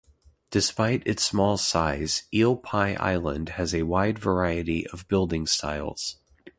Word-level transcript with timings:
Despite 0.49 1.05
its 1.05 1.23
small 1.23 1.57
size, 1.57 2.23
Eel 2.33 2.55
Pie 2.57 2.95
Island 2.95 3.49
has 3.49 3.71
a 3.75 3.83
wide 3.83 4.17
variety 4.17 4.87
of 4.87 5.07
building 5.07 5.45
styles. 5.45 6.17